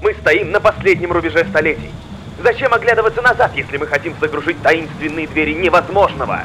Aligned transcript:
Мы 0.00 0.14
стоим 0.20 0.52
на 0.52 0.60
последнем 0.60 1.10
рубеже 1.12 1.44
столетий. 1.44 1.90
Зачем 2.42 2.72
оглядываться 2.72 3.20
назад, 3.20 3.52
если 3.56 3.78
мы 3.78 3.86
хотим 3.86 4.14
загружить 4.20 4.60
таинственные 4.62 5.26
двери 5.26 5.54
невозможного? 5.54 6.42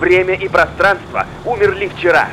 Время 0.00 0.34
и 0.34 0.48
пространство 0.48 1.26
умерли 1.44 1.90
вчера. 1.94 2.28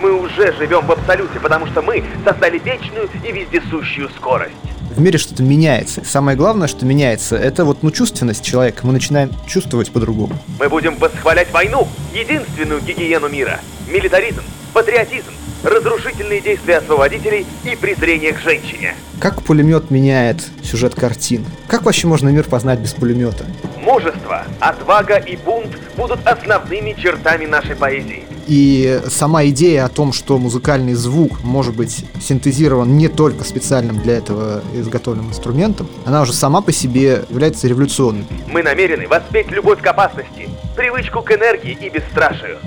Мы 0.00 0.12
уже 0.12 0.52
живем 0.54 0.86
в 0.86 0.92
абсолюте, 0.92 1.38
потому 1.38 1.66
что 1.66 1.82
мы 1.82 2.02
создали 2.24 2.58
вечную 2.58 3.10
и 3.22 3.30
вездесущую 3.30 4.08
скорость. 4.10 4.54
В 4.96 5.00
мире 5.00 5.18
что-то 5.18 5.42
меняется. 5.42 6.02
Самое 6.04 6.36
главное, 6.36 6.66
что 6.66 6.86
меняется, 6.86 7.36
это 7.36 7.64
вот 7.64 7.82
ну, 7.82 7.90
чувственность 7.90 8.44
человека. 8.44 8.86
Мы 8.86 8.92
начинаем 8.92 9.30
чувствовать 9.46 9.92
по-другому. 9.92 10.34
Мы 10.58 10.68
будем 10.68 10.96
восхвалять 10.96 11.50
войну, 11.52 11.88
единственную 12.14 12.80
гигиену 12.80 13.28
мира. 13.28 13.60
Милитаризм, 13.88 14.42
патриотизм, 14.72 15.30
разрушительные 15.62 16.40
действия 16.40 16.78
освободителей 16.78 17.46
и 17.64 17.76
презрение 17.76 18.32
к 18.32 18.38
женщине. 18.40 18.94
Как 19.20 19.42
пулемет 19.42 19.90
меняет 19.90 20.42
сюжет 20.62 20.94
картин? 20.94 21.44
Как 21.68 21.82
вообще 21.82 22.06
можно 22.06 22.28
мир 22.28 22.44
познать 22.44 22.80
без 22.80 22.92
пулемета? 22.92 23.46
Мужество, 23.80 24.44
отвага 24.60 25.16
и 25.16 25.36
бунт 25.36 25.78
будут 25.96 26.26
основными 26.26 26.94
чертами 26.98 27.46
нашей 27.46 27.76
поэзии. 27.76 28.24
И 28.48 29.00
сама 29.08 29.44
идея 29.46 29.84
о 29.84 29.88
том, 29.88 30.12
что 30.12 30.38
музыкальный 30.38 30.94
звук 30.94 31.44
может 31.44 31.76
быть 31.76 32.04
синтезирован 32.20 32.96
не 32.96 33.08
только 33.08 33.44
специальным 33.44 34.00
для 34.00 34.16
этого 34.16 34.62
изготовленным 34.74 35.30
инструментом, 35.30 35.88
она 36.04 36.22
уже 36.22 36.32
сама 36.32 36.60
по 36.60 36.72
себе 36.72 37.24
является 37.30 37.68
революционной. 37.68 38.24
Мы 38.48 38.62
намерены 38.62 39.06
воспеть 39.06 39.50
любовь 39.50 39.80
к 39.80 39.86
опасности, 39.86 40.48
привычку 40.76 41.22
к 41.22 41.30
энергии 41.30 41.78
и 41.80 41.88
бесстрашию. 41.88 42.58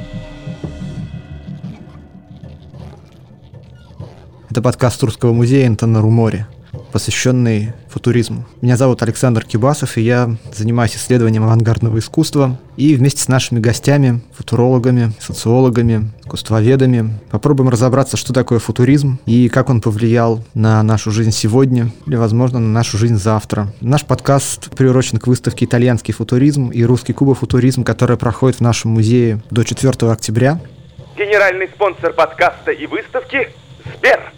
Это 4.56 4.62
подкаст 4.62 5.04
Русского 5.04 5.34
музея 5.34 5.68
Антона 5.68 6.02
Румори, 6.02 6.46
посвященный 6.94 7.74
футуризму. 7.90 8.46
Меня 8.62 8.78
зовут 8.78 9.04
Александр 9.04 9.44
Кибасов, 9.44 9.98
и 9.98 10.02
я 10.02 10.34
занимаюсь 10.54 10.96
исследованием 10.96 11.44
авангардного 11.44 12.00
искусства. 12.00 12.58
И 12.78 12.96
вместе 12.96 13.22
с 13.22 13.28
нашими 13.28 13.60
гостями, 13.60 14.22
футурологами, 14.34 15.12
социологами, 15.20 16.10
искусствоведами, 16.22 17.20
попробуем 17.32 17.68
разобраться, 17.68 18.16
что 18.16 18.32
такое 18.32 18.60
футуризм 18.60 19.20
и 19.26 19.50
как 19.50 19.70
он 19.70 19.82
повлиял 19.82 20.42
на 20.54 20.82
нашу 20.84 21.12
жизнь 21.12 21.32
сегодня 21.32 21.92
или, 22.08 22.16
возможно, 22.16 22.60
на 22.60 22.70
нашу 22.70 22.98
жизнь 22.98 23.18
завтра. 23.18 23.74
Наш 23.82 24.06
подкаст 24.06 24.70
приурочен 24.74 25.18
к 25.18 25.28
выставке 25.28 25.66
«Итальянский 25.66 26.14
футуризм» 26.14 26.70
и 26.70 26.82
«Русский 26.86 27.12
кубофутуризм», 27.12 27.84
которая 27.84 28.18
проходит 28.18 28.60
в 28.60 28.62
нашем 28.62 28.92
музее 28.92 29.44
до 29.52 29.66
4 29.66 30.10
октября. 30.10 30.62
Генеральный 31.18 31.68
спонсор 31.68 32.14
подкаста 32.14 32.72
и 32.72 32.88
выставки– 32.88 33.50
Сбер. 33.98 34.32